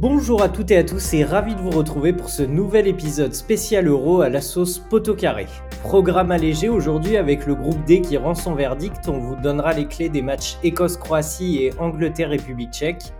[0.00, 3.34] Bonjour à toutes et à tous et ravi de vous retrouver pour ce nouvel épisode
[3.34, 5.46] spécial Euro à la sauce poteau carré.
[5.82, 9.08] Programme allégé aujourd'hui avec le groupe D qui rend son verdict.
[9.08, 13.12] On vous donnera les clés des matchs Écosse-Croatie et Angleterre-République tchèque.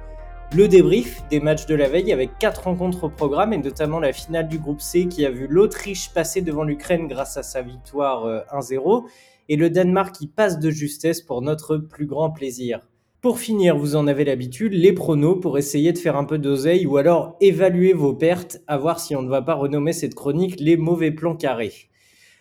[0.55, 4.13] Le débrief des matchs de la veille avec quatre rencontres au programme et notamment la
[4.13, 8.25] finale du groupe C qui a vu l'Autriche passer devant l'Ukraine grâce à sa victoire
[8.55, 9.09] 1-0 euh,
[9.49, 12.88] et le Danemark qui passe de justesse pour notre plus grand plaisir.
[13.21, 16.87] Pour finir, vous en avez l'habitude, les pronos pour essayer de faire un peu d'oseille
[16.87, 20.61] ou alors évaluer vos pertes, à voir si on ne va pas renommer cette chronique
[20.61, 21.91] les mauvais plans carrés.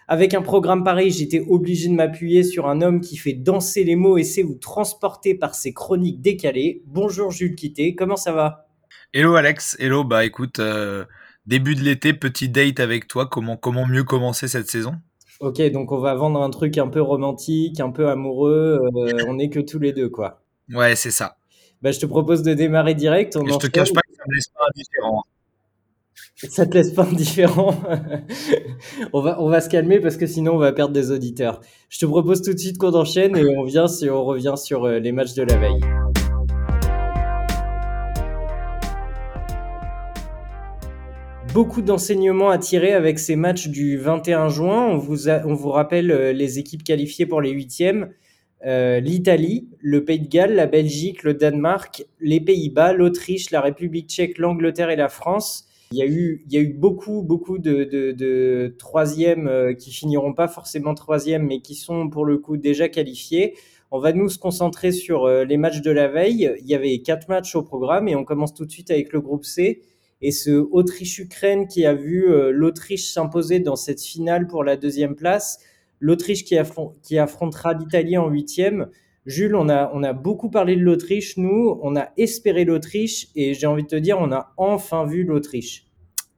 [0.07, 3.95] Avec un programme pareil, j'étais obligé de m'appuyer sur un homme qui fait danser les
[3.95, 6.83] mots et sait vous transporter par ses chroniques décalées.
[6.85, 8.69] Bonjour Jules Quitté, comment ça va?
[9.13, 11.05] Hello Alex, hello, bah écoute, euh,
[11.47, 14.93] début de l'été, petit date avec toi, comment, comment mieux commencer cette saison?
[15.39, 19.39] Ok, donc on va vendre un truc un peu romantique, un peu amoureux, euh, on
[19.39, 20.43] est que tous les deux quoi.
[20.73, 21.37] Ouais, c'est ça.
[21.81, 23.35] Bah, je te propose de démarrer direct.
[23.37, 25.23] On je te cache pas que ça me laisse pas indifférent.
[26.35, 27.75] Ça te laisse pas indifférent.
[29.13, 31.61] on, va, on va se calmer parce que sinon on va perdre des auditeurs.
[31.89, 34.85] Je te propose tout de suite qu'on enchaîne et on, vient, si on revient sur
[34.85, 35.81] euh, les matchs de la veille.
[41.53, 44.85] Beaucoup d'enseignements à tirer avec ces matchs du 21 juin.
[44.85, 48.11] On vous, on vous rappelle euh, les équipes qualifiées pour les huitièmes.
[48.65, 54.09] Euh, l'Italie, le Pays de Galles, la Belgique, le Danemark, les Pays-Bas, l'Autriche, la République
[54.09, 55.65] tchèque, l'Angleterre et la France.
[55.91, 59.73] Il y a eu, il y a eu beaucoup, beaucoup de, de, de troisièmes euh,
[59.73, 63.53] qui finiront pas forcément troisième, mais qui sont pour le coup déjà qualifiés.
[63.91, 66.51] On va nous se concentrer sur euh, les matchs de la veille.
[66.59, 69.21] Il y avait quatre matchs au programme et on commence tout de suite avec le
[69.21, 69.81] groupe C
[70.19, 75.59] et ce Autriche-Ukraine qui a vu l'Autriche s'imposer dans cette finale pour la deuxième place
[75.99, 78.87] l'Autriche qui, affrontera l'Italie en huitième.
[79.25, 83.83] Jules, on a, beaucoup parlé de l'Autriche, nous, on a espéré l'Autriche et j'ai envie
[83.83, 85.87] de te dire, on a enfin vu l'Autriche.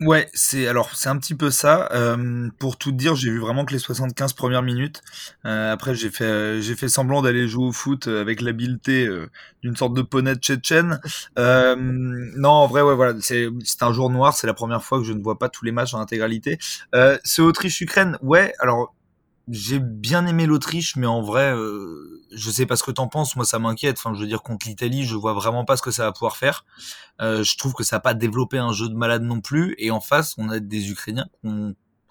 [0.01, 1.89] Ouais, c'est alors c'est un petit peu ça.
[1.91, 5.01] Euh, pour tout dire, j'ai vu vraiment que les 75 premières minutes.
[5.45, 9.09] Euh, après, j'ai fait j'ai fait semblant d'aller jouer au foot avec l'habileté
[9.61, 11.01] d'une sorte de poney tchétchène.
[11.37, 14.33] Euh, non, en vrai, ouais, voilà, c'est c'est un jour noir.
[14.33, 16.59] C'est la première fois que je ne vois pas tous les matchs en intégralité.
[16.95, 18.53] Euh, ce Autriche-Ukraine, ouais.
[18.59, 18.95] Alors
[19.49, 23.35] j'ai bien aimé l'Autriche, mais en vrai, euh, je sais pas ce que t'en penses.
[23.35, 23.97] Moi, ça m'inquiète.
[23.97, 26.37] Enfin, je veux dire, contre l'Italie, je vois vraiment pas ce que ça va pouvoir
[26.37, 26.65] faire.
[27.21, 29.75] Euh, je trouve que ça n'a pas développé un jeu de malade non plus.
[29.77, 31.27] Et en face, on a des Ukrainiens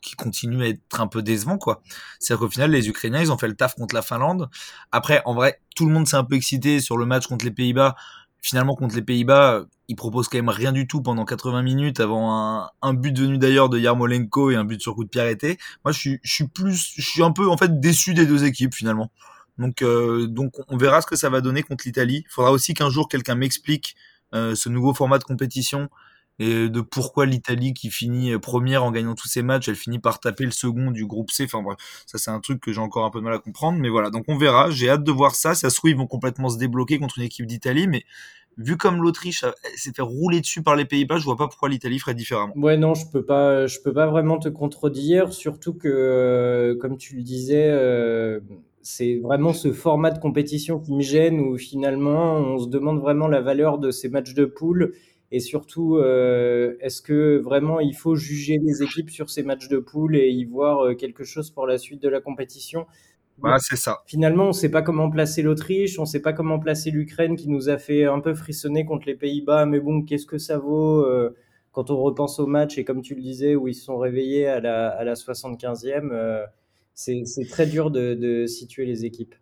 [0.03, 1.83] qui continuent à être un peu décevants, quoi.
[2.19, 4.49] C'est-à-dire qu'au final, les Ukrainiens, ils ont fait le taf contre la Finlande.
[4.93, 7.51] Après, en vrai, tout le monde s'est un peu excité sur le match contre les
[7.51, 7.95] Pays-Bas
[8.41, 12.33] finalement contre les Pays-Bas, il propose quand même rien du tout pendant 80 minutes avant
[12.37, 15.59] un, un but venu d'ailleurs de Yarmolenko et un but sur coup de pied arrêté.
[15.85, 18.45] Moi, je suis, je suis plus, je suis un peu en fait déçu des deux
[18.45, 19.11] équipes finalement.
[19.57, 22.25] Donc, euh, donc on verra ce que ça va donner contre l'Italie.
[22.27, 23.97] Il faudra aussi qu'un jour quelqu'un m'explique
[24.35, 25.89] euh, ce nouveau format de compétition
[26.39, 30.21] et de pourquoi l'Italie qui finit première en gagnant tous ses matchs, elle finit par
[30.21, 31.45] taper le second du groupe C.
[31.47, 33.79] Enfin bref, ça c'est un truc que j'ai encore un peu de mal à comprendre,
[33.81, 34.11] mais voilà.
[34.11, 34.71] Donc on verra.
[34.71, 35.55] J'ai hâte de voir ça.
[35.57, 38.05] Ça se trouve ils vont complètement se débloquer contre une équipe d'Italie, mais
[38.59, 39.45] vu comme l'Autriche
[39.77, 42.53] s'est fait rouler dessus par les Pays-Bas, je vois pas pourquoi l'Italie ferait différemment.
[42.57, 46.99] Ouais, non, je peux pas, je peux pas vraiment te contredire, surtout que, euh, comme
[46.99, 48.41] tu le disais, euh,
[48.83, 53.29] c'est vraiment ce format de compétition qui me gêne où finalement on se demande vraiment
[53.29, 54.95] la valeur de ces matchs de poule
[55.31, 59.79] et surtout, euh, est-ce que vraiment il faut juger les équipes sur ces matchs de
[59.79, 62.87] poule et y voir quelque chose pour la suite de la compétition?
[63.59, 64.03] C'est ça.
[64.07, 67.37] Finalement, on ne sait pas comment placer l'Autriche, on ne sait pas comment placer l'Ukraine
[67.37, 69.67] qui nous a fait un peu frissonner contre les Pays-Bas.
[69.67, 71.35] Mais bon, qu'est-ce que ça vaut euh,
[71.73, 74.47] quand on repense au match et comme tu le disais, où ils se sont réveillés
[74.47, 76.45] à la, à la 75e euh,
[76.95, 79.35] C'est très dur de situer les équipes.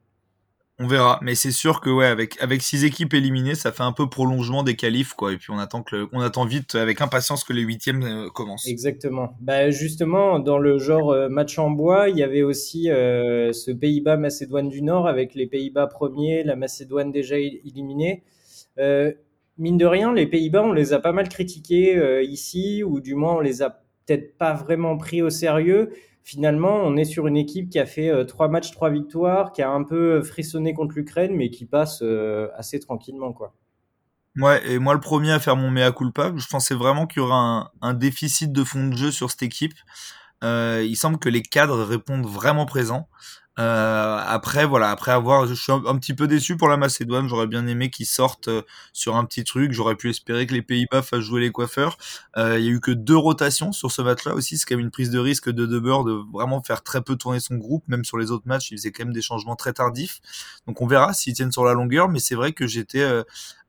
[0.78, 3.92] On verra, mais c'est sûr que ouais, avec avec six équipes éliminées, ça fait un
[3.92, 5.32] peu prolongement des qualifs quoi.
[5.32, 8.66] Et puis on attend que on attend vite avec impatience que les huitièmes euh, commencent.
[8.66, 9.34] Exactement.
[9.40, 13.70] Bah justement, dans le genre euh, match en bois, il y avait aussi euh, ce
[13.70, 18.22] Pays-Bas Macédoine du Nord avec les Pays-Bas premiers, la Macédoine déjà éliminée.
[19.56, 23.36] mine de rien, les Pays-Bas, on les a pas mal critiqués ici, ou du moins
[23.36, 23.70] on les a
[24.04, 25.90] peut-être pas vraiment pris au sérieux
[26.26, 29.62] finalement, on est sur une équipe qui a fait euh, trois matchs, trois victoires, qui
[29.62, 33.54] a un peu frissonné contre l'Ukraine, mais qui passe euh, assez tranquillement, quoi.
[34.36, 37.24] Ouais, et moi le premier à faire mon mea culpa, je pensais vraiment qu'il y
[37.24, 39.72] aura un, déficit de fond de jeu sur cette équipe.
[40.44, 43.08] Euh, il semble que les cadres répondent vraiment présents.
[43.58, 47.26] Euh, après, voilà, après avoir, je suis un, petit peu déçu pour la Macédoine.
[47.28, 48.62] J'aurais bien aimé qu'ils sortent euh,
[48.92, 49.72] sur un petit truc.
[49.72, 51.96] J'aurais pu espérer que les Pays-Bas fassent jouer les coiffeurs.
[52.36, 54.58] Euh, il y a eu que deux rotations sur ce match-là aussi.
[54.58, 57.40] C'est quand même une prise de risque de Debeur de vraiment faire très peu tourner
[57.40, 57.84] son groupe.
[57.88, 60.20] Même sur les autres matchs, il faisait quand même des changements très tardifs.
[60.66, 62.08] Donc on verra s'ils tiennent sur la longueur.
[62.10, 63.06] Mais c'est vrai que j'étais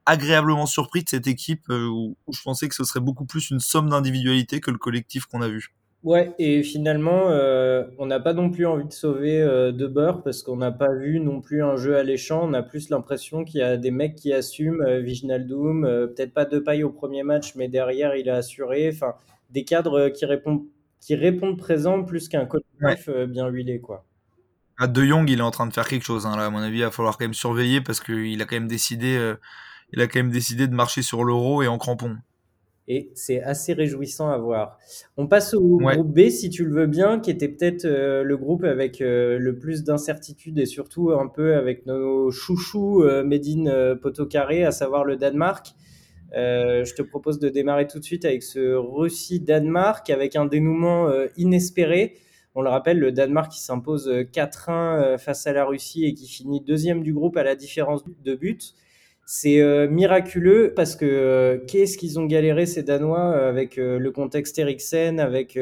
[0.06, 3.90] agréablement surpris de cette équipe où, je pensais que ce serait beaucoup plus une somme
[3.90, 5.74] d'individualité que le collectif qu'on a vu.
[6.04, 7.26] Ouais, et finalement,
[7.98, 11.20] on n'a pas non plus envie de sauver De Boer parce qu'on n'a pas vu
[11.20, 12.48] non plus un jeu alléchant.
[12.48, 16.60] On a plus l'impression qu'il y a des mecs qui assument, Viginaldoum, peut-être pas de
[16.60, 18.90] paille au premier match, mais derrière il a assuré.
[18.94, 19.16] Enfin,
[19.50, 20.66] des cadres qui répondent
[21.02, 24.06] qui répondent présent plus qu'un collectif bien huilé, quoi.
[24.80, 26.28] À ah, De Jong, il est en train de faire quelque chose.
[26.28, 28.56] Hein, là, à mon avis, il va falloir quand même surveiller parce qu'il a quand
[28.56, 29.36] même décidé, euh,
[29.92, 32.18] il a quand même décidé de marcher sur l'euro et en crampon.
[32.88, 34.78] Et c'est assez réjouissant à voir.
[35.18, 38.38] On passe au groupe B, si tu le veux bien, qui était peut-être euh, le
[38.38, 44.64] groupe avec euh, le plus d'incertitudes et surtout un peu avec nos chouchous Medine Potocaré,
[44.64, 45.74] à savoir le Danemark.
[46.34, 52.16] je te propose de démarrer tout de suite avec ce Russie-Danemark, avec un dénouement inespéré.
[52.60, 56.16] On le rappelle, le Danemark qui s'impose 4-1 euh, euh, face à la Russie et
[56.16, 58.74] qui finit deuxième du groupe à la différence de but.
[59.30, 65.20] C'est euh, miraculeux parce que qu'est-ce qu'ils ont galéré ces Danois avec le contexte Eriksen,
[65.20, 65.60] avec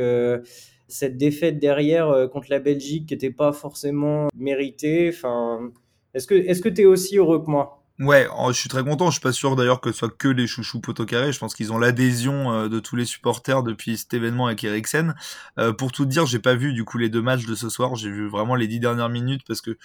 [0.88, 5.10] cette défaite derrière contre la Belgique qui n'était pas forcément méritée?
[5.12, 5.72] Enfin,
[6.14, 7.82] est-ce que est-ce que tu es aussi heureux que moi?
[8.00, 9.08] Ouais, oh, je suis très content.
[9.08, 11.32] Je suis pas sûr d'ailleurs que ce soit que les chouchous carré.
[11.32, 15.16] Je pense qu'ils ont l'adhésion euh, de tous les supporters depuis cet événement avec Eriksen.
[15.60, 17.96] Euh, pour tout dire, j'ai pas vu du coup les deux matchs de ce soir.
[17.96, 19.78] J'ai vu vraiment les dix dernières minutes parce que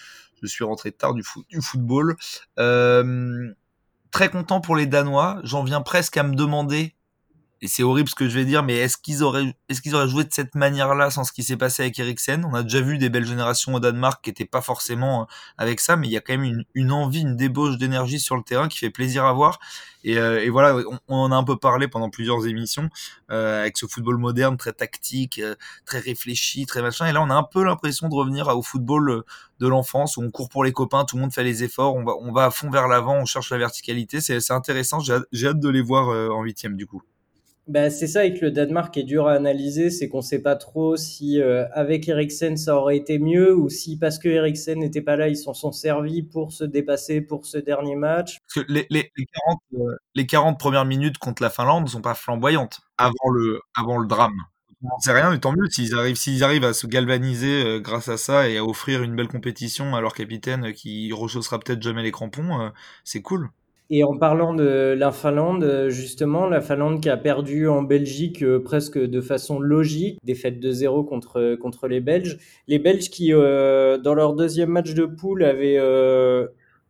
[0.43, 2.17] je suis rentré tard du, du football.
[2.59, 3.53] Euh,
[4.11, 5.41] très content pour les Danois.
[5.43, 6.95] J'en viens presque à me demander
[7.63, 10.09] et c'est horrible ce que je vais dire, mais est-ce qu'ils auraient, est-ce qu'ils auraient
[10.09, 12.45] joué de cette manière-là sans ce qui s'est passé avec Eriksen?
[12.45, 15.25] On a déjà vu des belles générations au Danemark qui étaient pas forcément euh,
[15.59, 18.37] avec ça, mais il y a quand même une, une envie, une débauche d'énergie sur
[18.37, 19.59] le terrain qui fait plaisir à voir.
[20.05, 20.77] Et, euh, et voilà,
[21.09, 22.89] on, en a un peu parlé pendant plusieurs émissions
[23.31, 25.55] euh, avec ce football moderne très tactique, euh,
[25.85, 27.07] très réfléchi, très machin.
[27.07, 29.25] Et là, on a un peu l'impression de revenir au football
[29.59, 32.05] de l'enfance où on court pour les copains, tout le monde fait les efforts, on
[32.05, 34.21] va, on va à fond vers l'avant, on cherche la verticalité.
[34.21, 35.01] C'est, intéressant.
[35.01, 37.03] J'ai, j'ai hâte de les voir en huitième du coup.
[37.71, 40.43] Bah, c'est ça avec le Danemark qui est dur à analyser, c'est qu'on ne sait
[40.43, 44.81] pas trop si euh, avec Eriksen ça aurait été mieux ou si parce que Eriksen
[44.81, 48.39] n'était pas là, ils s'en sont servis pour se dépasser pour ce dernier match.
[48.41, 49.13] Parce que les, les,
[50.17, 53.61] les, 40, euh, premières minutes contre la Finlande ne sont pas flamboyantes avant le,
[54.09, 54.35] drame.
[54.99, 58.17] C'est rien, mais tant mieux s'ils arrivent, s'ils arrivent à se galvaniser euh, grâce à
[58.17, 62.11] ça et à offrir une belle compétition à leur capitaine qui rechaussera peut-être jamais les
[62.11, 62.73] crampons,
[63.05, 63.49] c'est cool.
[63.93, 68.63] Et en parlant de la Finlande, justement, la Finlande qui a perdu en Belgique euh,
[68.63, 72.39] presque de façon logique, défaite de 0 contre, contre les Belges.
[72.69, 76.47] Les Belges qui, euh, dans leur deuxième match de poule, avaient, euh,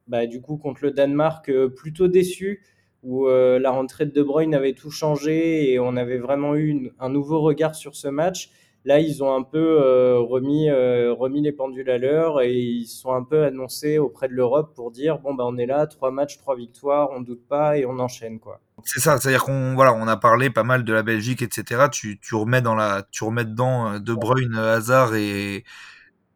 [0.08, 2.62] bah, du coup, contre le Danemark, plutôt déçu,
[3.02, 7.08] où la rentrée de De Bruyne avait tout changé et on avait vraiment eu un
[7.08, 8.50] nouveau regard sur ce match.
[8.86, 12.86] Là, ils ont un peu euh, remis, euh, remis les pendules à l'heure et ils
[12.86, 16.10] sont un peu annoncés auprès de l'Europe pour dire bon bah on est là, trois
[16.10, 18.60] matchs, trois victoires, on doute pas et on enchaîne quoi.
[18.84, 21.88] C'est ça, c'est-à-dire qu'on voilà, on a parlé pas mal de la Belgique, etc.
[21.92, 25.64] Tu, tu remets dans la, tu remets dedans euh, De Bruyne, Hazard et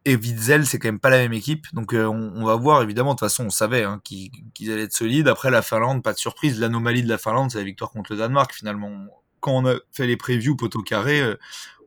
[0.07, 1.65] et Witzel, c'est quand même pas la même équipe.
[1.73, 4.29] Donc on, va voir, évidemment, de toute façon, on savait hein, qu'ils
[4.71, 5.27] allaient être solides.
[5.27, 6.59] Après la Finlande, pas de surprise.
[6.59, 8.91] L'anomalie de la Finlande, c'est la victoire contre le Danemark, finalement.
[9.39, 11.23] Quand on a fait les previews poteau carré,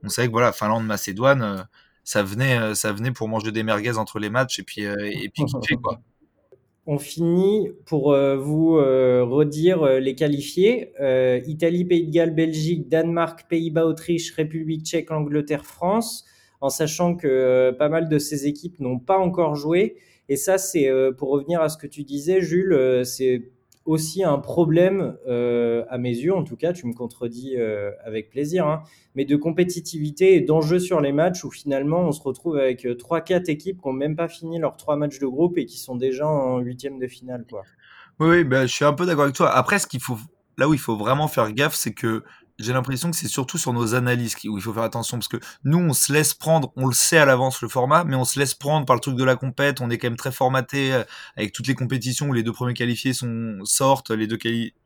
[0.02, 1.62] on savait que voilà, Finlande, Macédoine, euh,
[2.04, 4.94] ça venait, euh, ça venait pour manger des merguez entre les matchs et puis, euh,
[5.00, 5.44] et puis
[5.82, 6.00] quoi.
[6.90, 10.94] On finit pour vous redire les qualifiés.
[11.46, 16.24] Italie, Pays de Galles, Belgique, Danemark, Pays-Bas, Autriche, République tchèque, Angleterre, France,
[16.62, 19.96] en sachant que pas mal de ces équipes n'ont pas encore joué.
[20.30, 23.50] Et ça, c'est pour revenir à ce que tu disais, Jules, c'est
[23.88, 28.28] aussi un problème, euh, à mes yeux, en tout cas, tu me contredis euh, avec
[28.28, 28.82] plaisir, hein,
[29.14, 33.32] mais de compétitivité et d'enjeu sur les matchs où finalement on se retrouve avec 3-4
[33.32, 35.96] euh, équipes qui n'ont même pas fini leurs 3 matchs de groupe et qui sont
[35.96, 37.46] déjà en huitième de finale.
[37.48, 37.62] Quoi.
[38.20, 39.50] Oui, bah, je suis un peu d'accord avec toi.
[39.50, 40.18] Après, ce qu'il faut,
[40.58, 42.22] là où il faut vraiment faire gaffe, c'est que
[42.58, 45.36] j'ai l'impression que c'est surtout sur nos analyses où il faut faire attention parce que
[45.64, 48.38] nous on se laisse prendre, on le sait à l'avance le format, mais on se
[48.38, 49.80] laisse prendre par le truc de la compète.
[49.80, 51.04] On est quand même très formaté euh,
[51.36, 54.38] avec toutes les compétitions où les deux premiers qualifiés sont sortent, les deux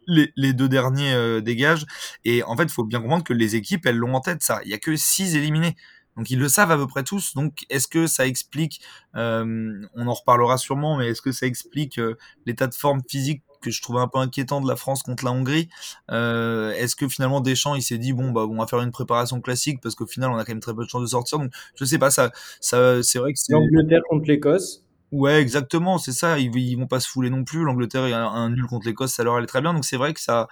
[0.07, 1.87] les, les, deux derniers euh, dégagent.
[2.25, 4.61] Et en fait, il faut bien comprendre que les équipes elles l'ont en tête ça.
[4.65, 5.77] Il y a que six éliminés.
[6.17, 7.35] Donc ils le savent à peu près tous.
[7.35, 8.83] Donc est-ce que ça explique,
[9.17, 11.99] euh, on en reparlera sûrement, mais est-ce que ça explique
[12.45, 15.33] l'état de forme physique que je trouvais un peu inquiétant de la France contre la
[15.33, 15.69] Hongrie.
[16.11, 19.41] Euh, Est-ce que finalement Deschamps il s'est dit bon bah on va faire une préparation
[19.41, 21.39] classique parce qu'au final on a quand même très peu de chances de sortir.
[21.39, 24.85] Donc je sais pas ça, ça c'est vrai que c'est l'Angleterre contre l'Écosse.
[25.13, 26.39] Ouais, exactement, c'est ça.
[26.39, 27.65] Ils, ils vont pas se fouler non plus.
[27.65, 29.75] L'Angleterre a un, nul contre l'Écosse, ça leur allait très bien.
[29.75, 30.49] Donc c'est vrai que ça,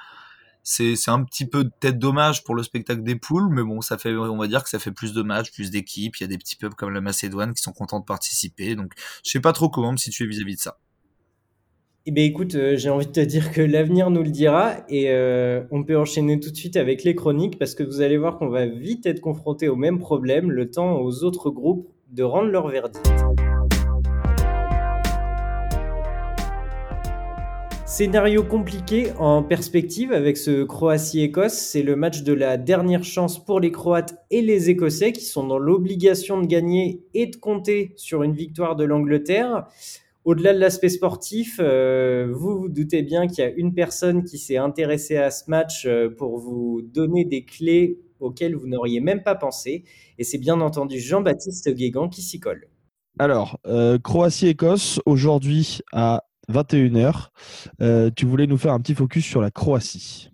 [0.63, 4.15] c'est un petit peu peut-être dommage pour le spectacle des poules, mais bon, ça fait,
[4.15, 6.17] on va dire que ça fait plus de matchs, plus d'équipes.
[6.19, 8.77] Il y a des petits peuples comme la Macédoine qui sont contents de participer.
[8.77, 8.93] Donc
[9.25, 10.79] je sais pas trop comment me situer vis-à-vis -vis de ça.
[12.07, 15.11] Eh bien, écoute, euh, j'ai envie de te dire que l'avenir nous le dira et
[15.11, 18.39] euh, on peut enchaîner tout de suite avec les chroniques parce que vous allez voir
[18.39, 22.49] qu'on va vite être confronté au même problème, le temps aux autres groupes de rendre
[22.49, 23.07] leur verdict.
[27.85, 31.53] Scénario compliqué en perspective avec ce Croatie-Écosse.
[31.53, 35.47] C'est le match de la dernière chance pour les Croates et les Écossais qui sont
[35.47, 39.67] dans l'obligation de gagner et de compter sur une victoire de l'Angleterre.
[40.31, 44.39] Au-delà de l'aspect sportif, euh, vous vous doutez bien qu'il y a une personne qui
[44.39, 49.25] s'est intéressée à ce match euh, pour vous donner des clés auxquelles vous n'auriez même
[49.25, 49.83] pas pensé.
[50.19, 52.69] Et c'est bien entendu Jean-Baptiste Guégan qui s'y colle.
[53.19, 57.31] Alors, euh, Croatie-Écosse, aujourd'hui à 21h.
[57.83, 60.30] Euh, tu voulais nous faire un petit focus sur la Croatie.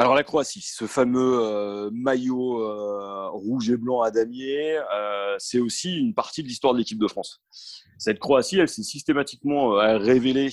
[0.00, 4.80] Alors la Croatie, ce fameux euh, maillot euh, rouge et blanc à damier,
[5.38, 7.42] c'est aussi une partie de l'histoire de l'équipe de France.
[7.98, 10.50] Cette Croatie, elle s'est systématiquement révélée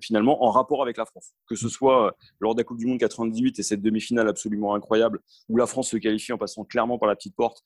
[0.00, 2.98] finalement en rapport avec la France, que ce soit lors de la Coupe du Monde
[2.98, 7.08] 98 et cette demi-finale absolument incroyable où la France se qualifie en passant clairement par
[7.08, 7.64] la petite porte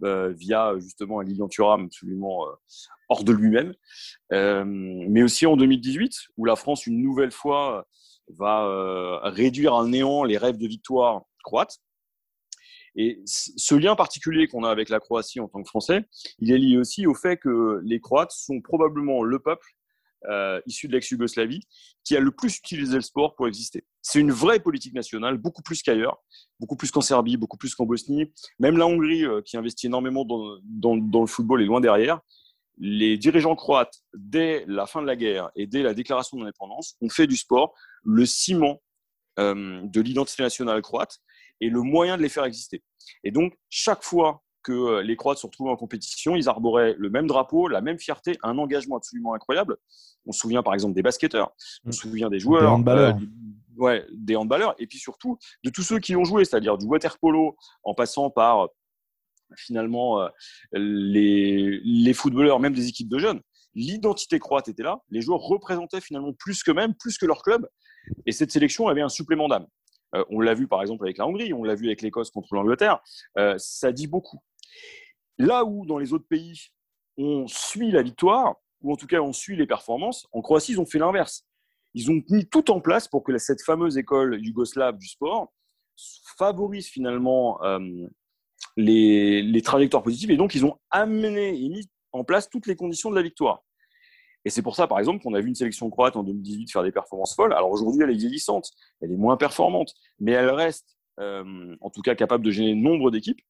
[0.00, 2.46] via justement un Lilian Thuram absolument
[3.12, 3.74] hors de lui-même.
[4.32, 7.86] Euh, mais aussi en 2018, où la France, une nouvelle fois,
[8.28, 11.78] va euh, réduire à néant les rêves de victoire croates.
[12.94, 16.04] Et ce lien particulier qu'on a avec la Croatie en tant que Français,
[16.40, 19.66] il est lié aussi au fait que les Croates sont probablement le peuple
[20.28, 21.62] euh, issu de l'ex-Yougoslavie
[22.04, 23.86] qui a le plus utilisé le sport pour exister.
[24.02, 26.22] C'est une vraie politique nationale, beaucoup plus qu'ailleurs,
[26.60, 28.30] beaucoup plus qu'en Serbie, beaucoup plus qu'en Bosnie.
[28.58, 32.20] Même la Hongrie, qui investit énormément dans, le football, est loin derrière
[32.78, 37.08] les dirigeants croates, dès la fin de la guerre et dès la déclaration d'indépendance, ont
[37.08, 38.80] fait du sport le ciment
[39.38, 41.18] euh, de l'identité nationale croate
[41.60, 42.82] et le moyen de les faire exister.
[43.24, 47.10] Et donc, chaque fois que euh, les Croates se retrouvaient en compétition, ils arboraient le
[47.10, 49.76] même drapeau, la même fierté, un engagement absolument incroyable.
[50.26, 51.52] On se souvient par exemple des basketteurs,
[51.84, 53.16] on se souvient des joueurs, des handballeurs.
[53.16, 56.86] Euh, ouais, des handballeurs, et puis surtout de tous ceux qui ont joué, c'est-à-dire du
[56.86, 58.68] water polo, en passant par
[59.56, 60.28] finalement
[60.72, 63.40] les, les footballeurs, même des équipes de jeunes.
[63.74, 64.98] L'identité croate était là.
[65.10, 67.66] Les joueurs représentaient finalement plus que même, plus que leur club.
[68.26, 69.66] Et cette sélection avait un supplément d'âme.
[70.14, 72.54] Euh, on l'a vu par exemple avec la Hongrie, on l'a vu avec l'Écosse contre
[72.54, 73.00] l'Angleterre.
[73.38, 74.40] Euh, ça dit beaucoup.
[75.38, 76.68] Là où dans les autres pays,
[77.16, 80.80] on suit la victoire, ou en tout cas on suit les performances, en Croatie, ils
[80.80, 81.46] ont fait l'inverse.
[81.94, 85.52] Ils ont mis tout en place pour que cette fameuse école yougoslave du sport
[86.36, 87.60] favorise finalement
[88.76, 90.30] les, trajectoires positives.
[90.30, 93.62] Et donc, ils ont amené et mis en place toutes les conditions de la victoire.
[94.44, 96.82] Et c'est pour ça, par exemple, qu'on a vu une sélection croate en 2018 faire
[96.82, 97.52] des performances folles.
[97.52, 98.70] Alors aujourd'hui, elle est vieillissante,
[99.00, 103.10] elle est moins performante, mais elle reste, euh, en tout cas, capable de gêner nombre
[103.10, 103.40] d'équipes.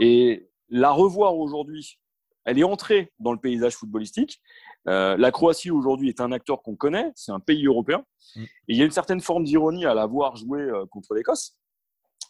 [0.00, 1.98] Et la revoir aujourd'hui,
[2.44, 4.42] elle est entrée dans le paysage footballistique.
[4.86, 8.04] Euh, la Croatie aujourd'hui est un acteur qu'on connaît, c'est un pays européen.
[8.36, 8.42] Mm.
[8.42, 11.56] Et il y a une certaine forme d'ironie à la voir jouer euh, contre l'Écosse,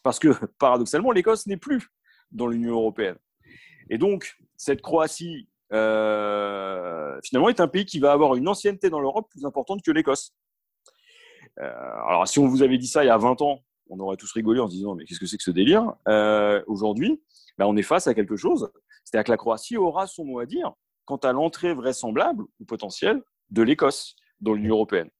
[0.04, 0.28] parce que
[0.58, 1.88] paradoxalement, l'Écosse n'est plus
[2.30, 3.16] dans l'Union européenne.
[3.90, 9.00] Et donc, cette Croatie, euh, finalement, est un pays qui va avoir une ancienneté dans
[9.00, 10.34] l'Europe plus importante que l'Écosse.
[11.60, 11.72] Euh,
[12.08, 14.32] alors, si on vous avait dit ça il y a 20 ans, on aurait tous
[14.32, 15.94] rigolé en se disant mais qu'est-ce que c'est que ce délire?
[16.08, 17.22] Euh, Aujourd'hui,
[17.58, 18.70] ben, on est face à quelque chose.
[19.04, 20.72] C'est-à-dire que la Croatie aura son mot à dire
[21.04, 25.10] quant à l'entrée vraisemblable ou potentielle de l'Écosse dans l'Union européenne.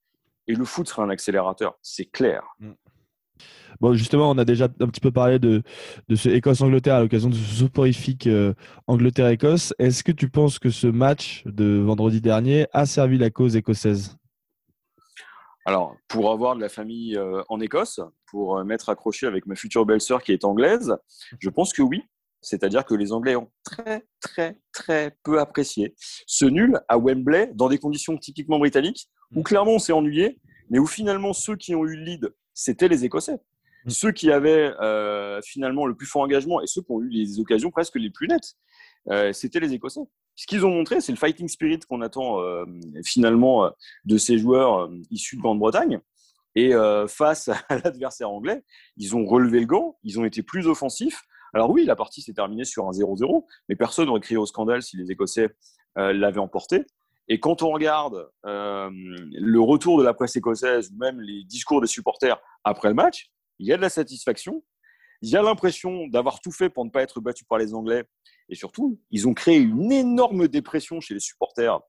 [0.46, 2.42] Et le foot sera un accélérateur, c'est clair.
[3.70, 3.76] Mm.
[3.80, 5.62] Bon, justement, on a déjà un petit peu parlé de,
[6.08, 8.54] de ce Écosse-Angleterre à l'occasion de ce soporifique euh,
[8.86, 9.74] Angleterre-Écosse.
[9.78, 14.16] Est-ce que tu penses que ce match de vendredi dernier a servi la cause écossaise?
[15.66, 19.54] Alors, pour avoir de la famille euh, en Écosse, pour euh, m'être accroché avec ma
[19.54, 20.94] future belle-sœur qui est anglaise,
[21.38, 22.02] je pense que oui.
[22.42, 25.94] C'est-à-dire que les Anglais ont très, très, très peu apprécié
[26.26, 30.78] ce nul à Wembley dans des conditions typiquement britanniques, où clairement on s'est ennuyé, mais
[30.78, 33.38] où finalement ceux qui ont eu le lead c'était les Écossais.
[33.84, 33.90] Mm.
[33.90, 37.40] Ceux qui avaient euh, finalement le plus fort engagement et ceux qui ont eu les
[37.40, 38.54] occasions presque les plus nettes,
[39.10, 40.00] euh, c'était les Écossais.
[40.36, 42.64] Ce qu'ils ont montré, c'est le fighting spirit qu'on attend euh,
[43.04, 43.70] finalement
[44.04, 46.00] de ces joueurs issus de Grande-Bretagne.
[46.56, 46.72] Et
[47.08, 48.64] face à l'adversaire anglais,
[48.96, 51.22] ils ont relevé le gant, ils ont été plus offensifs.
[51.52, 54.82] Alors oui, la partie s'est terminée sur un 0-0, mais personne n'aurait crié au scandale
[54.82, 55.48] si les Écossais
[55.96, 56.84] l'avaient emporté.
[57.28, 61.80] Et quand on regarde euh, le retour de la presse écossaise ou même les discours
[61.80, 64.62] des supporters après le match, il y a de la satisfaction.
[65.22, 68.04] Il y a l'impression d'avoir tout fait pour ne pas être battu par les Anglais.
[68.50, 71.80] Et surtout, ils ont créé une énorme dépression chez les supporters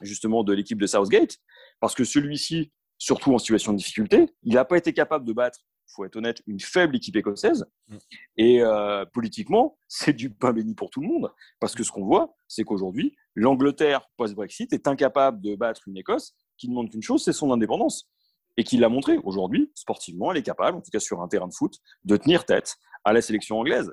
[0.00, 1.38] justement de l'équipe de Southgate,
[1.80, 5.60] parce que celui-ci, surtout en situation de difficulté, il n'a pas été capable de battre
[5.88, 7.66] faut être honnête, une faible équipe écossaise.
[7.88, 7.96] Mm.
[8.36, 12.04] Et euh, politiquement, c'est du pain béni pour tout le monde, parce que ce qu'on
[12.04, 17.02] voit, c'est qu'aujourd'hui, l'Angleterre, post-Brexit, est incapable de battre une Écosse qui ne demande qu'une
[17.02, 18.08] chose, c'est son indépendance.
[18.56, 19.18] Et qui l'a montré.
[19.22, 22.44] Aujourd'hui, sportivement, elle est capable, en tout cas sur un terrain de foot, de tenir
[22.44, 23.92] tête à la sélection anglaise.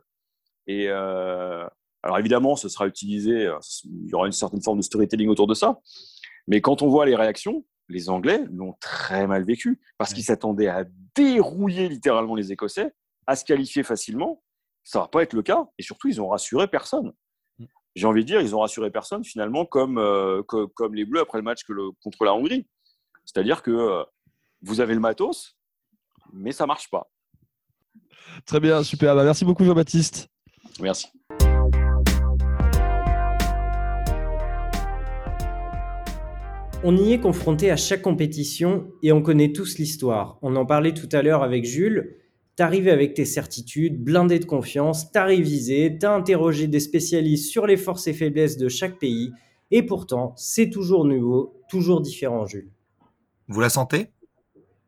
[0.65, 1.67] Et euh,
[2.01, 5.45] alors évidemment, ce sera utilisé, euh, il y aura une certaine forme de storytelling autour
[5.45, 5.79] de ça.
[6.47, 10.67] Mais quand on voit les réactions, les Anglais l'ont très mal vécu parce qu'ils s'attendaient
[10.67, 12.93] à dérouiller littéralement les Écossais,
[13.27, 14.41] à se qualifier facilement.
[14.83, 15.65] Ça va pas être le cas.
[15.77, 17.13] Et surtout, ils ont rassuré personne.
[17.59, 17.65] Mm.
[17.95, 21.37] J'ai envie de dire, ils ont rassuré personne finalement comme, euh, comme, les Bleus après
[21.37, 22.67] le match que le, contre la Hongrie.
[23.25, 24.05] C'est-à-dire que
[24.61, 25.57] vous avez le matos,
[26.33, 27.09] mais ça marche pas.
[28.45, 29.15] Très bien, super.
[29.15, 30.27] Bah, merci beaucoup Jean-Baptiste.
[30.79, 31.07] Merci.
[36.83, 40.37] On y est confronté à chaque compétition et on connaît tous l'histoire.
[40.41, 42.17] On en parlait tout à l'heure avec Jules.
[42.55, 47.77] T'arrives avec tes certitudes, blindé de confiance, t'as révisé, t'as interrogé des spécialistes sur les
[47.77, 49.33] forces et faiblesses de chaque pays,
[49.71, 52.69] et pourtant, c'est toujours nouveau, toujours différent, Jules.
[53.49, 54.07] Vous la sentez?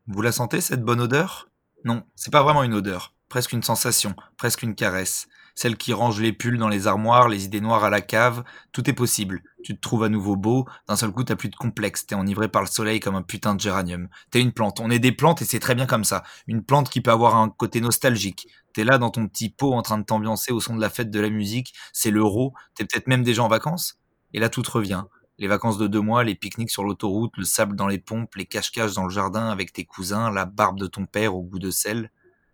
[0.06, 1.50] Vous la sentez, cette bonne odeur?
[1.84, 5.28] Non, c'est pas vraiment une odeur presque une sensation, presque une caresse.
[5.58, 8.88] Celle qui range les pulls dans les armoires, les idées noires à la cave, tout
[8.88, 9.42] est possible.
[9.64, 12.46] Tu te trouves à nouveau beau, d'un seul coup t'as plus de complexe, t'es enivré
[12.46, 14.06] par le soleil comme un putain de géranium.
[14.30, 16.22] T'es une plante, on est des plantes et c'est très bien comme ça.
[16.46, 18.46] Une plante qui peut avoir un côté nostalgique.
[18.72, 21.10] T'es là dans ton petit pot en train de t'ambiancer au son de la fête
[21.10, 23.98] de la musique, c'est l'euro, t'es peut-être même déjà en vacances.
[24.34, 25.06] Et là tout revient.
[25.38, 28.46] Les vacances de deux mois, les pique-niques sur l'autoroute, le sable dans les pompes, les
[28.46, 31.72] cache-caches dans le jardin avec tes cousins, la barbe de ton père au goût de
[31.72, 32.12] sel.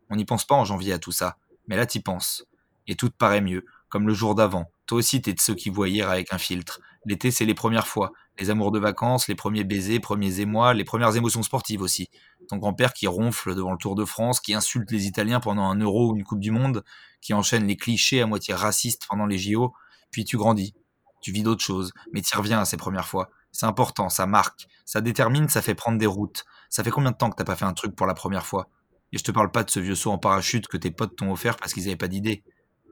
[0.08, 1.37] On n'y pense pas en janvier à tout ça,
[1.68, 2.46] mais là t'y penses.
[2.87, 4.71] Et tout paraît mieux, comme le jour d'avant.
[4.87, 6.81] Toi aussi t'es de ceux qui hier avec un filtre.
[7.07, 10.85] L'été c'est les premières fois, les amours de vacances, les premiers baisers, premiers émois, les
[10.85, 12.09] premières émotions sportives aussi.
[12.49, 15.79] Ton grand-père qui ronfle devant le Tour de France, qui insulte les Italiens pendant un
[15.79, 16.85] Euro ou une Coupe du Monde,
[17.21, 19.73] qui enchaîne les clichés à moitié racistes pendant les JO,
[20.11, 20.75] puis tu grandis.
[21.23, 23.31] Tu vis d'autres choses, mais t'y reviens à ces premières fois.
[23.50, 26.45] C'est important, ça marque, ça détermine, ça fait prendre des routes.
[26.69, 28.69] Ça fait combien de temps que t'as pas fait un truc pour la première fois?
[29.13, 31.30] Et je te parle pas de ce vieux saut en parachute que tes potes t'ont
[31.30, 32.43] offert parce qu'ils avaient pas d'idée.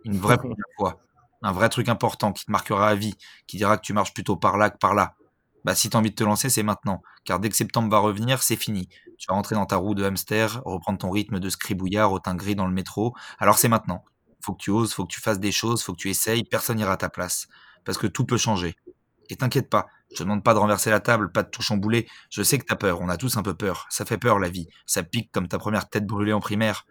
[0.05, 1.01] Une vraie première fois.
[1.43, 3.15] Un vrai truc important qui te marquera à vie,
[3.47, 5.15] qui dira que tu marches plutôt par là que par là.
[5.65, 7.03] Bah si t'as envie de te lancer, c'est maintenant.
[7.25, 8.89] Car dès que septembre va revenir, c'est fini.
[9.19, 12.35] Tu vas rentrer dans ta roue de hamster, reprendre ton rythme de scribouillard au teint
[12.35, 13.15] gris dans le métro.
[13.39, 14.05] Alors c'est maintenant.
[14.41, 16.79] Faut que tu oses, faut que tu fasses des choses, faut que tu essayes, personne
[16.79, 17.47] n'ira à ta place.
[17.85, 18.75] Parce que tout peut changer.
[19.31, 22.09] Et t'inquiète pas, je te demande pas de renverser la table, pas de tout chambouler.
[22.29, 23.87] Je sais que t'as peur, on a tous un peu peur.
[23.89, 24.69] Ça fait peur la vie.
[24.85, 26.87] Ça pique comme ta première tête brûlée en primaire.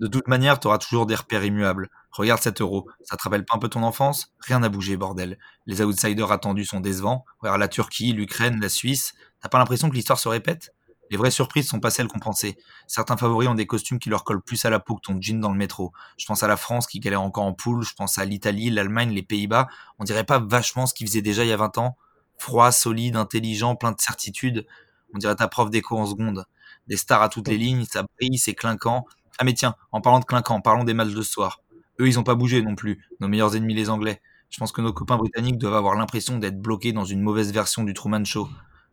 [0.00, 1.90] De toute manière, t'auras toujours des repères immuables.
[2.10, 2.88] Regarde cet euro.
[3.04, 4.32] Ça te rappelle pas un peu ton enfance?
[4.40, 5.38] Rien n'a bougé, bordel.
[5.66, 7.24] Les outsiders attendus sont décevants.
[7.40, 9.14] Regarde la Turquie, l'Ukraine, la Suisse.
[9.40, 10.74] T'as pas l'impression que l'histoire se répète?
[11.10, 12.56] Les vraies surprises sont pas celles qu'on pensait.
[12.86, 15.40] Certains favoris ont des costumes qui leur collent plus à la peau que ton jean
[15.40, 15.92] dans le métro.
[16.16, 19.10] Je pense à la France qui galère encore en poule, je pense à l'Italie, l'Allemagne,
[19.10, 19.68] les Pays-Bas.
[19.98, 21.98] On dirait pas vachement ce qu'ils faisaient déjà il y a 20 ans
[22.38, 24.66] Froid, solide, intelligent, plein de certitude.
[25.14, 26.46] On dirait ta prof d'écho en seconde.
[26.88, 29.06] Des stars à toutes les lignes, ça brille, c'est clinquant.
[29.38, 31.60] Ah mais tiens, en parlant de clinquant, parlons des matchs de ce soir.
[32.00, 34.20] Eux, ils ont pas bougé non plus, nos meilleurs ennemis les Anglais.
[34.50, 37.84] Je pense que nos copains britanniques doivent avoir l'impression d'être bloqués dans une mauvaise version
[37.84, 38.48] du Truman Show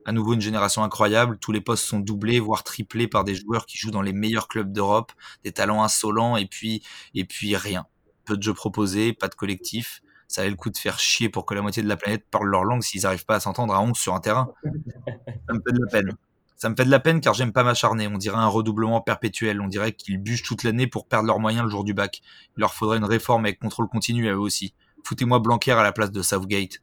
[0.05, 1.37] à nouveau une génération incroyable.
[1.39, 4.47] Tous les postes sont doublés, voire triplés par des joueurs qui jouent dans les meilleurs
[4.47, 5.11] clubs d'Europe,
[5.43, 7.85] des talents insolents et puis et puis rien.
[8.25, 10.01] Peu de jeux proposés, pas de collectif.
[10.27, 12.47] Ça avait le coup de faire chier pour que la moitié de la planète parle
[12.47, 14.51] leur langue s'ils n'arrivent pas à s'entendre à 11 sur un terrain.
[14.63, 16.17] Ça me fait de la peine.
[16.59, 18.07] Ça me fait de la peine car j'aime pas m'acharner.
[18.07, 19.61] On dirait un redoublement perpétuel.
[19.61, 22.21] On dirait qu'ils bûchent toute l'année pour perdre leurs moyens le jour du bac.
[22.57, 24.73] Il leur faudrait une réforme avec contrôle continu à eux aussi.
[25.05, 26.81] Foutez-moi Blanquer à la place de Southgate.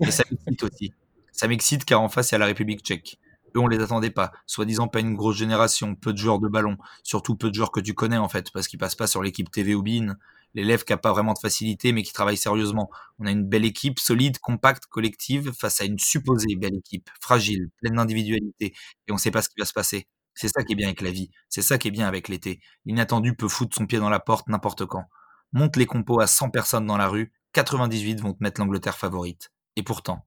[0.00, 0.24] Et ça
[0.62, 0.92] aussi.
[1.32, 3.18] Ça m'excite car en face, il y a la République tchèque.
[3.56, 4.30] Eux, on les attendait pas.
[4.46, 7.80] Soi-disant pas une grosse génération, peu de joueurs de ballon, surtout peu de joueurs que
[7.80, 10.16] tu connais en fait, parce qu'ils passent pas sur l'équipe TV ou BIN.
[10.54, 12.90] L'élève qui a pas vraiment de facilité, mais qui travaille sérieusement.
[13.18, 17.70] On a une belle équipe, solide, compacte, collective, face à une supposée belle équipe, fragile,
[17.80, 18.74] pleine d'individualité,
[19.08, 20.06] et on sait pas ce qui va se passer.
[20.34, 21.30] C'est ça qui est bien avec la vie.
[21.48, 22.60] C'est ça qui est bien avec l'été.
[22.84, 25.04] L'inattendu peut foutre son pied dans la porte n'importe quand.
[25.52, 29.52] Monte les compos à 100 personnes dans la rue, 98 vont te mettre l'Angleterre favorite.
[29.76, 30.26] Et pourtant,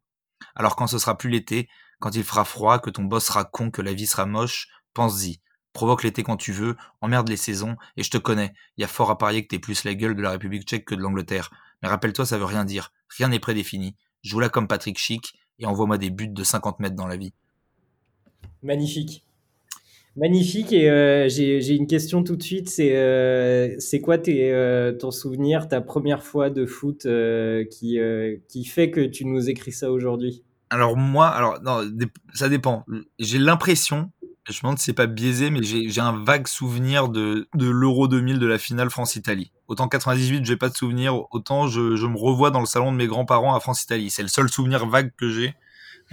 [0.55, 1.67] alors quand ce sera plus l'été,
[1.99, 5.41] quand il fera froid, que ton boss sera con, que la vie sera moche, pense-y.
[5.77, 8.51] Provoque l'été quand tu veux, emmerde les saisons, et je te connais.
[8.77, 10.85] Il y a fort à parier que t'es plus la gueule de la République tchèque
[10.85, 11.51] que de l'Angleterre.
[11.83, 12.91] Mais rappelle-toi, ça veut rien dire.
[13.15, 13.93] Rien n'est prédéfini.
[14.23, 17.31] Joue là comme Patrick Chic et envoie-moi des buts de 50 mètres dans la vie.
[18.63, 19.23] Magnifique.
[20.15, 20.73] Magnifique.
[20.73, 22.69] Et euh, j'ai une question tout de suite.
[22.69, 27.07] C'est euh, quoi tes, euh, ton souvenir, ta première fois de foot
[27.69, 27.99] qui,
[28.49, 30.43] qui fait que tu nous écris ça aujourd'hui?
[30.69, 31.81] Alors moi, alors non,
[32.33, 32.83] ça dépend.
[33.19, 34.11] J'ai l'impression,
[34.49, 38.07] je me demande si c'est pas biaisé, mais j'ai un vague souvenir de, de l'Euro
[38.07, 39.51] 2000 de la finale France-Italie.
[39.67, 42.97] Autant 98, j'ai pas de souvenir, autant je, je, me revois dans le salon de
[42.97, 44.09] mes grands-parents à France-Italie.
[44.09, 45.55] C'est le seul souvenir vague que j'ai.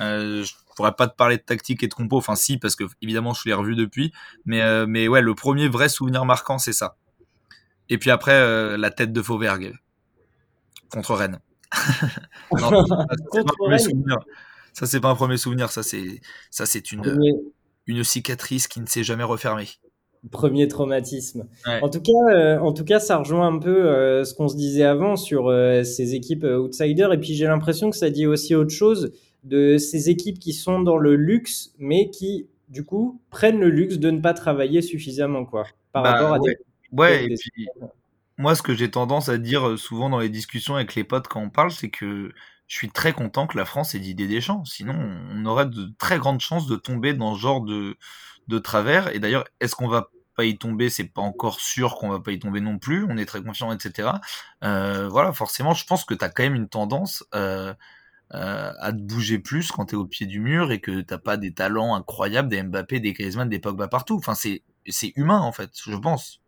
[0.01, 0.45] Euh,
[0.75, 2.19] pourrais pas te parler de tactique et de compo.
[2.19, 4.13] Enfin, si, parce que évidemment, je l'ai revu depuis.
[4.45, 6.97] Mais, euh, mais ouais, le premier vrai souvenir marquant, c'est ça.
[7.89, 9.75] Et puis après, euh, la tête de Fauvergue
[10.91, 11.41] contre Rennes.
[12.53, 14.17] non, ça, c'est pas un premier souvenir.
[14.73, 15.71] Ça, c'est pas un premier souvenir.
[15.71, 17.03] Ça, c'est, une,
[17.87, 19.69] une cicatrice qui ne s'est jamais refermée.
[20.31, 21.47] premier traumatisme.
[21.67, 21.81] Ouais.
[21.83, 24.57] En tout cas, euh, en tout cas, ça rejoint un peu euh, ce qu'on se
[24.57, 27.13] disait avant sur euh, ces équipes outsiders.
[27.13, 30.81] Et puis j'ai l'impression que ça dit aussi autre chose de ces équipes qui sont
[30.81, 35.45] dans le luxe, mais qui du coup prennent le luxe de ne pas travailler suffisamment,
[35.45, 36.55] quoi, par Bah, rapport à ouais.
[36.55, 36.59] des,
[36.97, 37.67] Ouais, et puis
[38.39, 41.41] moi, ce que j'ai tendance à dire souvent dans les discussions avec les potes quand
[41.43, 42.33] on parle, c'est que
[42.67, 44.65] je suis très content que la France ait Didier Deschamps.
[44.65, 44.95] Sinon,
[45.31, 47.97] on aurait de très grandes chances de tomber dans ce genre de,
[48.49, 49.15] de travers.
[49.15, 50.91] Et d'ailleurs, est-ce qu'on va pas y tomber?
[50.91, 53.07] C'est pas encore sûr qu'on va pas y tomber non plus.
[53.09, 54.13] On est très confiant, etc.
[54.65, 57.75] Euh, voilà, forcément, je pense que tu as quand même une tendance euh,
[58.33, 61.19] euh, à te bouger plus quand tu es au pied du mur et que t'as
[61.19, 64.17] pas des talents incroyables, des Mbappé, des Griezmann, des Pogba partout.
[64.17, 64.63] Enfin, c'est
[65.17, 66.41] humain en fait, je pense.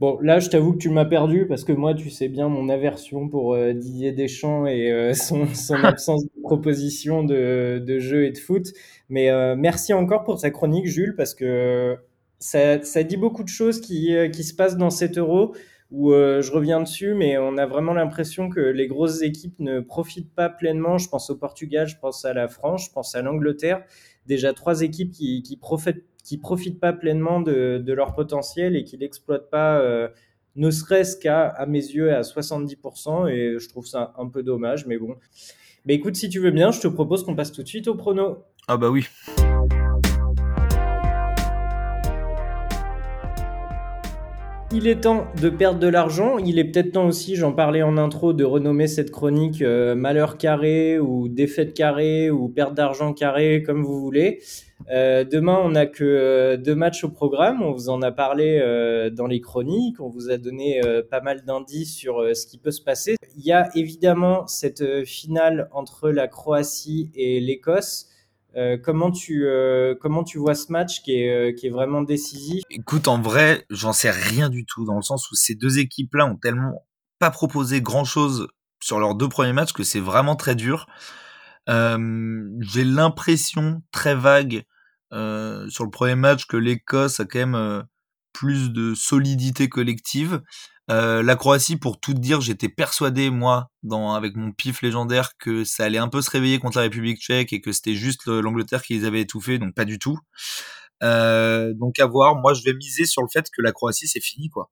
[0.00, 2.68] Bon, là, je t'avoue que tu m'as perdu parce que moi, tu sais bien mon
[2.68, 8.24] aversion pour euh, Didier Deschamps et euh, son, son absence de proposition de, de jeu
[8.24, 8.68] et de foot.
[9.08, 11.96] Mais euh, merci encore pour ta chronique, Jules, parce que
[12.38, 15.54] ça, ça dit beaucoup de choses qui, qui se passent dans cet euro
[15.90, 20.32] où je reviens dessus, mais on a vraiment l'impression que les grosses équipes ne profitent
[20.34, 20.98] pas pleinement.
[20.98, 23.82] Je pense au Portugal, je pense à la France, je pense à l'Angleterre.
[24.26, 28.98] Déjà trois équipes qui, qui profitent qui profitent pas pleinement de, leur potentiel et qui
[28.98, 30.08] l'exploitent pas, euh,
[30.56, 33.30] ne serait-ce qu'à à mes yeux à 70%.
[33.30, 35.16] Et je trouve ça un peu dommage, mais bon.
[35.86, 37.94] Mais écoute, si tu veux bien, je te propose qu'on passe tout de suite au
[37.94, 38.44] prono.
[38.66, 39.06] Ah bah oui.
[44.70, 46.36] Il est temps de perdre de l'argent.
[46.36, 50.36] Il est peut-être temps aussi, j'en parlais en intro, de renommer cette chronique euh, malheur
[50.36, 54.40] carré ou défaite carré ou perte d'argent carré, comme vous voulez.
[54.90, 57.62] Euh, demain, on n'a que euh, deux matchs au programme.
[57.62, 60.00] On vous en a parlé euh, dans les chroniques.
[60.00, 63.16] On vous a donné euh, pas mal d'indices sur ce qui peut se passer.
[63.38, 68.08] Il y a évidemment cette finale entre la Croatie et l'Écosse.
[68.56, 72.02] Euh, comment, tu, euh, comment tu vois ce match qui est, euh, qui est vraiment
[72.02, 72.62] décisif?
[72.70, 76.26] Écoute, en vrai, j'en sais rien du tout, dans le sens où ces deux équipes-là
[76.26, 76.86] ont tellement
[77.18, 78.48] pas proposé grand-chose
[78.80, 80.86] sur leurs deux premiers matchs que c'est vraiment très dur.
[81.66, 84.62] J'ai l'impression, très vague,
[85.12, 87.84] sur le premier match, que l'Écosse a quand même
[88.32, 90.40] plus de solidité collective.
[90.90, 95.62] Euh, la Croatie, pour tout dire, j'étais persuadé, moi, dans, avec mon pif légendaire, que
[95.64, 98.40] ça allait un peu se réveiller contre la République tchèque et que c'était juste le-
[98.40, 100.18] l'Angleterre qui les avait étouffés, donc pas du tout.
[101.02, 102.36] Euh, donc à voir.
[102.36, 104.70] Moi, je vais miser sur le fait que la Croatie, c'est fini, quoi.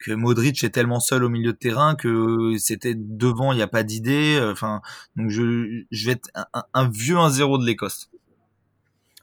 [0.00, 3.68] Que Modric est tellement seul au milieu de terrain que c'était devant, il n'y a
[3.68, 4.40] pas d'idée.
[4.52, 4.82] Enfin,
[5.16, 8.10] donc je, je vais être un, un- un vieux 1-0 de l'Écosse.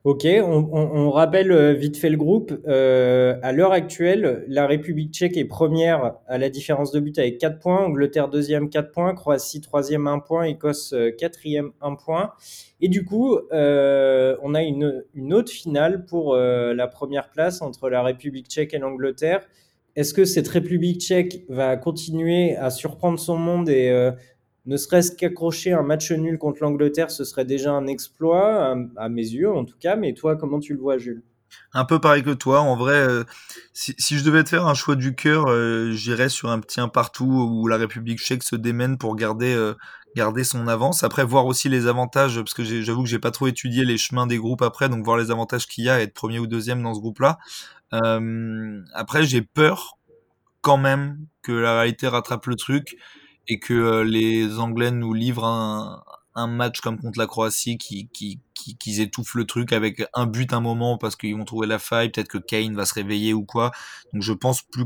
[0.05, 2.53] Ok, on, rappelle euh, vite fait le groupe.
[2.69, 7.37] Euh, à l'heure actuelle, la République tchèque est première à la différence de but avec
[7.37, 12.31] 4 points, Angleterre deuxième 4 points, Croatie troisième 1 point, Écosse euh, quatrième 1 point.
[12.79, 18.47] Et du coup, on a une, autre finale pour la première place entre la République
[18.47, 19.41] tchèque et l'Angleterre.
[19.97, 23.91] Est-ce que cette République tchèque va continuer à surprendre son monde et
[24.69, 29.23] ne serait-ce qu'accrocher un match nul contre l'Angleterre, ce serait déjà un exploit, à, mes
[29.23, 29.95] yeux en tout cas.
[29.95, 31.23] Mais toi, comment tu le vois, Jules?
[31.73, 32.61] Un peu pareil que toi.
[32.61, 33.23] En vrai, euh,
[33.73, 37.25] si, je devais te faire un choix du cœur, euh, j'irais sur un petit partout
[37.25, 39.73] où la République tchèque se démène pour garder, euh,
[40.15, 41.03] garder son avance.
[41.03, 44.27] Après, voir aussi les avantages, parce que j'avoue que j'ai pas trop étudié les chemins
[44.27, 46.93] des groupes après, donc voir les avantages qu'il y a être premier ou deuxième dans
[46.93, 47.39] ce groupe-là.
[47.91, 49.97] Après, j'ai peur
[50.61, 52.97] quand même que la réalité rattrape le truc
[53.49, 56.03] et que euh, les Anglais nous livrent un,
[56.47, 60.53] match comme contre la Croatie qui, qui, qui, qu'ils étouffent le truc avec un but
[60.53, 63.43] un moment parce qu'ils vont trouver la faille, peut-être que Kane va se réveiller ou
[63.43, 63.71] quoi.
[64.13, 64.85] Donc je pense plus,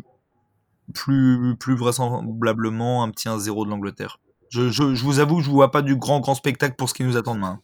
[0.95, 4.19] plus, plus vraisemblablement un petit 1-0 de l'Angleterre.
[4.49, 7.17] Je, je, vous avoue, je vois pas du grand grand spectacle pour ce qui nous
[7.17, 7.59] attend demain.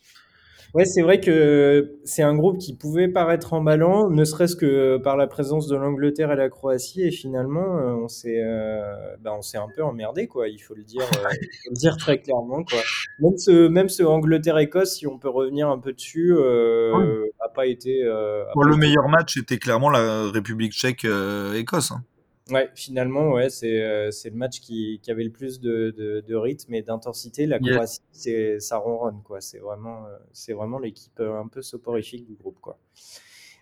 [0.75, 5.17] Ouais, c'est vrai que c'est un groupe qui pouvait paraître emballant, ne serait-ce que par
[5.17, 9.41] la présence de l'Angleterre et la Croatie, et finalement, euh, on s'est, euh, ben, on
[9.41, 10.47] s'est un peu emmerdé, quoi.
[10.47, 12.79] Il faut le dire, euh, faut le dire très clairement, quoi.
[13.19, 17.65] Même ce, même ce Angleterre-Écosse, si on peut revenir un peu dessus, euh, a pas
[17.65, 18.03] été.
[18.03, 21.91] euh, a Bon, pas le été- meilleur match était clairement la République tchèque-Écosse.
[21.91, 22.03] hein.
[22.51, 26.21] Ouais, finalement, ouais, c'est euh, c'est le match qui, qui avait le plus de, de,
[26.21, 27.45] de rythme et d'intensité.
[27.45, 27.71] La Yes.
[27.75, 29.39] Croatie, c'est ça ronronne, quoi.
[29.41, 32.79] C'est vraiment, euh, c'est vraiment l'équipe euh, un peu soporifique du groupe, quoi.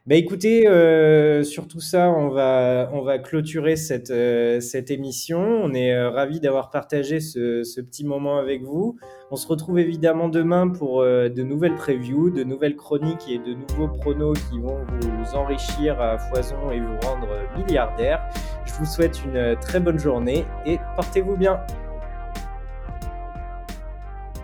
[0.08, 5.40] Bah écoutez, euh, sur tout ça, on va, clôturer cette, euh, cette émission.
[5.40, 8.98] On est euh, ravis d'avoir partagé ce, petit moment avec vous.
[9.32, 13.90] On se retrouve évidemment demain pour de nouvelles previews, de nouvelles chroniques et de nouveaux
[13.90, 18.22] pronos qui vont vous enrichir à foison et vous rendre milliardaire.
[18.66, 21.60] Je vous souhaite une très bonne journée et portez-vous bien.